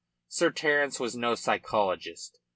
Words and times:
Sir 0.27 0.49
Terence 0.49 0.99
was 0.99 1.15
no 1.15 1.35
psychologist. 1.35 2.39